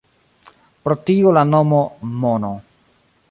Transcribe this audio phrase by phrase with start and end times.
[0.87, 1.83] Pro tio la nomo
[2.25, 2.53] “Mono”.